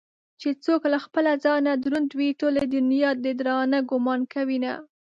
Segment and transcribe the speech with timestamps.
[0.41, 4.73] چې څوك له خپله ځانه دروند وي ټولې دنياته ددراندۀ ګومان كوينه